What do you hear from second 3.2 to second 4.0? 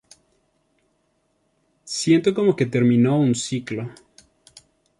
ciclo.